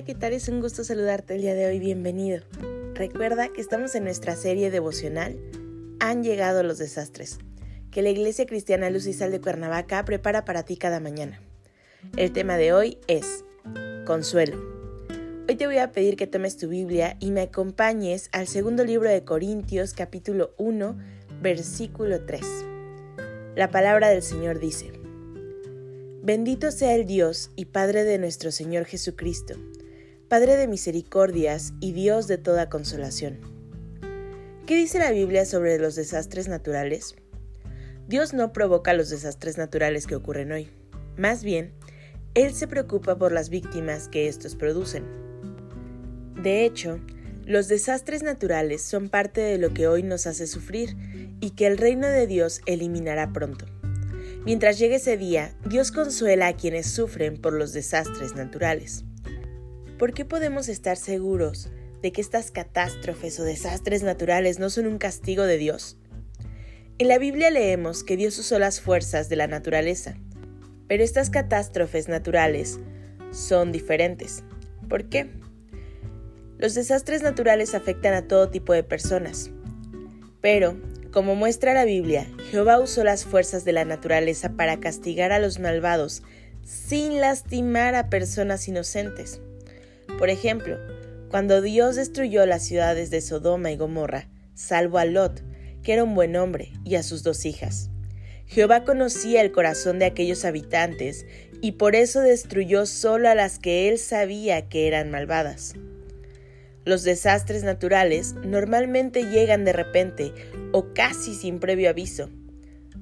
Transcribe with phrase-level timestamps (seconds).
[0.00, 0.32] Hola, ¿qué tal?
[0.32, 2.40] Es un gusto saludarte el día de hoy, bienvenido.
[2.94, 5.38] Recuerda que estamos en nuestra serie devocional
[6.00, 7.38] Han llegado los desastres,
[7.90, 11.42] que la Iglesia Cristiana Luz y Sal de Cuernavaca prepara para ti cada mañana.
[12.16, 13.44] El tema de hoy es
[14.06, 14.56] Consuelo.
[15.46, 19.10] Hoy te voy a pedir que tomes tu Biblia y me acompañes al segundo libro
[19.10, 20.96] de Corintios capítulo 1
[21.42, 22.40] versículo 3.
[23.54, 24.92] La palabra del Señor dice,
[26.22, 29.56] Bendito sea el Dios y Padre de nuestro Señor Jesucristo,
[30.30, 33.40] Padre de misericordias y Dios de toda consolación.
[34.64, 37.16] ¿Qué dice la Biblia sobre los desastres naturales?
[38.06, 40.70] Dios no provoca los desastres naturales que ocurren hoy.
[41.16, 41.72] Más bien,
[42.34, 45.02] Él se preocupa por las víctimas que estos producen.
[46.40, 47.00] De hecho,
[47.44, 50.96] los desastres naturales son parte de lo que hoy nos hace sufrir
[51.40, 53.66] y que el reino de Dios eliminará pronto.
[54.44, 59.02] Mientras llegue ese día, Dios consuela a quienes sufren por los desastres naturales.
[60.00, 61.68] ¿Por qué podemos estar seguros
[62.00, 65.98] de que estas catástrofes o desastres naturales no son un castigo de Dios?
[66.96, 70.16] En la Biblia leemos que Dios usó las fuerzas de la naturaleza,
[70.88, 72.80] pero estas catástrofes naturales
[73.30, 74.42] son diferentes.
[74.88, 75.28] ¿Por qué?
[76.56, 79.50] Los desastres naturales afectan a todo tipo de personas,
[80.40, 80.80] pero
[81.12, 85.58] como muestra la Biblia, Jehová usó las fuerzas de la naturaleza para castigar a los
[85.58, 86.22] malvados
[86.64, 89.42] sin lastimar a personas inocentes.
[90.18, 90.78] Por ejemplo,
[91.30, 95.42] cuando Dios destruyó las ciudades de Sodoma y Gomorra, salvo a Lot,
[95.82, 97.90] que era un buen hombre, y a sus dos hijas.
[98.46, 101.24] Jehová conocía el corazón de aquellos habitantes
[101.62, 105.74] y por eso destruyó solo a las que él sabía que eran malvadas.
[106.84, 110.32] Los desastres naturales normalmente llegan de repente
[110.72, 112.28] o casi sin previo aviso.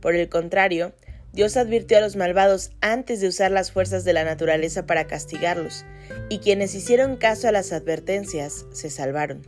[0.00, 0.92] Por el contrario,
[1.32, 5.86] Dios advirtió a los malvados antes de usar las fuerzas de la naturaleza para castigarlos,
[6.28, 9.42] y quienes hicieron caso a las advertencias se salvaron.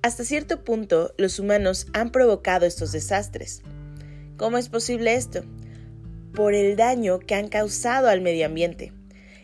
[0.00, 3.62] Hasta cierto punto, los humanos han provocado estos desastres.
[4.38, 5.44] ¿Cómo es posible esto?
[6.34, 8.92] Por el daño que han causado al medio ambiente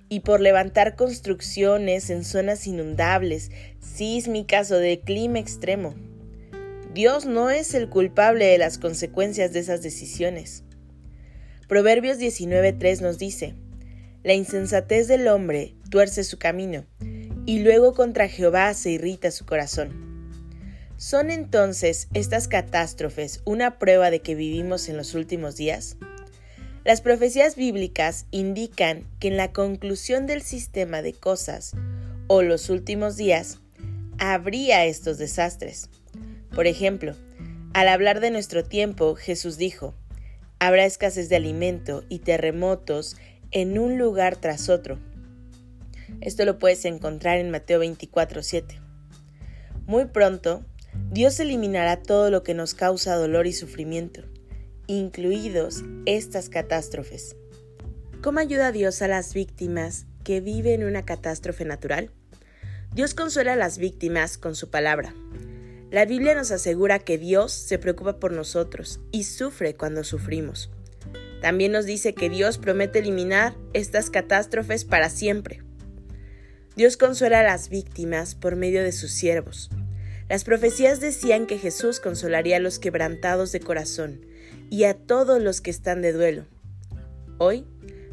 [0.08, 3.50] y por levantar construcciones en zonas inundables,
[3.80, 5.94] sísmicas o de clima extremo.
[6.94, 10.64] Dios no es el culpable de las consecuencias de esas decisiones.
[11.68, 13.54] Proverbios 19.3 nos dice,
[14.24, 16.86] La insensatez del hombre tuerce su camino,
[17.44, 20.08] y luego contra Jehová se irrita su corazón.
[20.96, 25.98] ¿Son entonces estas catástrofes una prueba de que vivimos en los últimos días?
[26.84, 31.72] Las profecías bíblicas indican que en la conclusión del sistema de cosas
[32.28, 33.58] o los últimos días
[34.16, 35.90] habría estos desastres.
[36.54, 37.14] Por ejemplo,
[37.74, 39.94] al hablar de nuestro tiempo, Jesús dijo,
[40.58, 43.16] habrá escasez de alimento y terremotos
[43.50, 44.98] en un lugar tras otro.
[46.20, 48.80] Esto lo puedes encontrar en Mateo 24:7.
[49.86, 50.64] Muy pronto,
[51.10, 54.24] Dios eliminará todo lo que nos causa dolor y sufrimiento
[54.88, 57.36] incluidos estas catástrofes.
[58.22, 62.10] ¿Cómo ayuda Dios a las víctimas que viven una catástrofe natural?
[62.94, 65.14] Dios consuela a las víctimas con su palabra.
[65.90, 70.70] La Biblia nos asegura que Dios se preocupa por nosotros y sufre cuando sufrimos.
[71.40, 75.62] También nos dice que Dios promete eliminar estas catástrofes para siempre.
[76.76, 79.70] Dios consuela a las víctimas por medio de sus siervos.
[80.28, 84.26] Las profecías decían que Jesús consolaría a los quebrantados de corazón
[84.68, 86.44] y a todos los que están de duelo.
[87.38, 87.64] Hoy,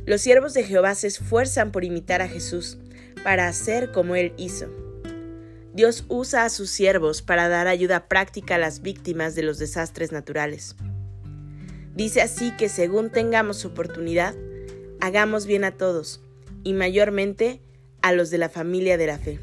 [0.05, 2.77] los siervos de Jehová se esfuerzan por imitar a Jesús,
[3.21, 4.84] para hacer como Él hizo.
[5.75, 10.13] Dios usa a sus siervos para dar ayuda práctica a las víctimas de los desastres
[10.13, 10.77] naturales.
[11.93, 14.35] Dice así que según tengamos oportunidad,
[15.01, 16.21] hagamos bien a todos,
[16.63, 17.59] y mayormente
[18.01, 19.41] a los de la familia de la fe.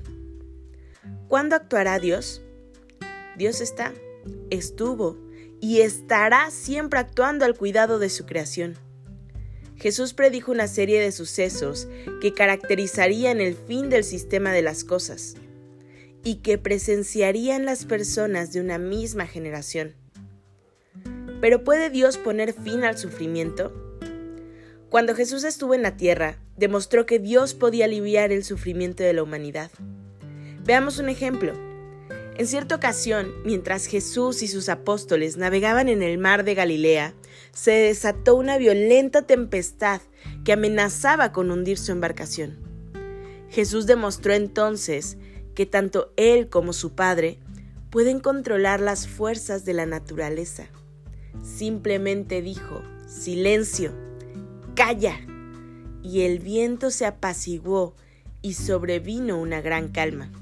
[1.29, 2.41] ¿Cuándo actuará Dios?
[3.37, 3.93] Dios está,
[4.49, 5.19] estuvo
[5.61, 8.77] y estará siempre actuando al cuidado de su creación.
[9.77, 11.89] Jesús predijo una serie de sucesos
[12.23, 15.37] que caracterizarían el fin del sistema de las cosas
[16.25, 19.95] y que presenciarían las personas de una misma generación.
[21.41, 23.73] Pero ¿puede Dios poner fin al sufrimiento?
[24.89, 29.23] Cuando Jesús estuvo en la tierra, demostró que Dios podía aliviar el sufrimiento de la
[29.23, 29.71] humanidad.
[30.65, 31.55] Veamos un ejemplo.
[32.37, 37.15] En cierta ocasión, mientras Jesús y sus apóstoles navegaban en el mar de Galilea,
[37.53, 40.01] se desató una violenta tempestad
[40.45, 42.59] que amenazaba con hundir su embarcación.
[43.51, 45.19] Jesús demostró entonces
[45.55, 47.39] que tanto Él como su Padre
[47.91, 50.67] pueden controlar las fuerzas de la naturaleza.
[51.43, 53.93] Simplemente dijo, silencio,
[54.75, 55.21] calla.
[56.03, 57.95] Y el viento se apaciguó
[58.41, 60.33] y sobrevino una gran calma.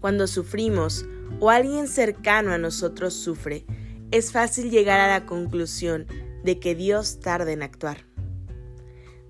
[0.00, 1.06] Cuando sufrimos
[1.40, 3.64] o alguien cercano a nosotros sufre,
[4.10, 6.06] es fácil llegar a la conclusión
[6.42, 8.04] de que Dios tarda en actuar,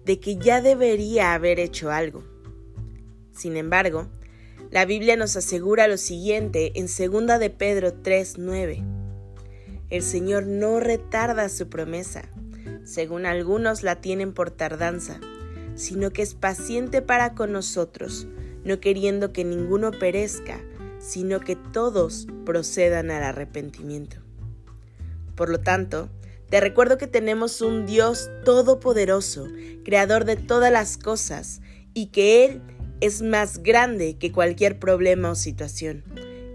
[0.04, 2.24] de que ya debería haber hecho algo.
[3.34, 4.08] Sin embargo,
[4.70, 8.84] la Biblia nos asegura lo siguiente en 2 de Pedro 3:9.
[9.90, 12.28] El Señor no retarda su promesa,
[12.84, 15.20] según algunos la tienen por tardanza,
[15.74, 18.26] sino que es paciente para con nosotros,
[18.64, 20.60] no queriendo que ninguno perezca,
[20.98, 24.16] sino que todos procedan al arrepentimiento.
[25.34, 26.08] Por lo tanto,
[26.48, 29.48] te recuerdo que tenemos un Dios todopoderoso,
[29.84, 31.60] creador de todas las cosas,
[31.94, 32.62] y que Él
[33.04, 36.04] es más grande que cualquier problema o situación,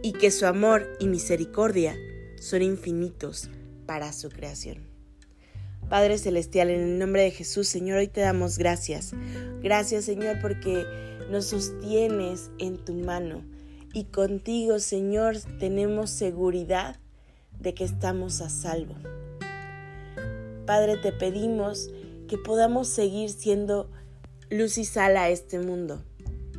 [0.01, 1.95] y que su amor y misericordia
[2.41, 3.51] son infinitos
[3.85, 4.79] para su creación.
[5.89, 9.11] Padre Celestial, en el nombre de Jesús, Señor, hoy te damos gracias.
[9.61, 10.85] Gracias, Señor, porque
[11.29, 13.43] nos sostienes en tu mano.
[13.93, 16.99] Y contigo, Señor, tenemos seguridad
[17.59, 18.95] de que estamos a salvo.
[20.65, 21.91] Padre, te pedimos
[22.27, 23.91] que podamos seguir siendo
[24.49, 26.03] luz y sal a este mundo,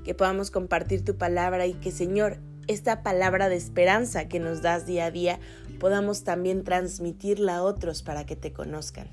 [0.04, 4.86] que podamos compartir tu palabra y que, Señor, esta palabra de esperanza que nos das
[4.86, 5.40] día a día,
[5.78, 9.08] podamos también transmitirla a otros para que te conozcan.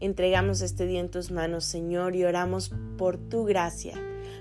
[0.00, 3.94] Entregamos este día en tus manos, Señor, y oramos por tu gracia,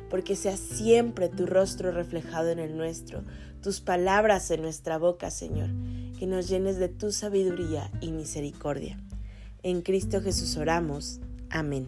[0.10, 3.24] porque sea siempre tu rostro reflejado en el nuestro,
[3.62, 5.70] tus palabras en nuestra boca, Señor,
[6.18, 9.00] que nos llenes de tu sabiduría y misericordia.
[9.64, 11.20] En Cristo Jesús oramos.
[11.50, 11.88] Amén.